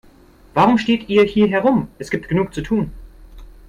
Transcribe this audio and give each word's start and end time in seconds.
Warum 0.55 0.79
steht 0.79 1.09
ihr 1.09 1.23
hier 1.25 1.47
herum, 1.47 1.87
es 1.99 2.09
gibt 2.09 2.27
genug 2.27 2.55
zu 2.55 2.63
tun. 2.63 2.91